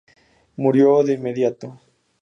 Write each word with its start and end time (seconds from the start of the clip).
Murió 0.55 1.03
de 1.03 1.13
inmediato. 1.13 1.79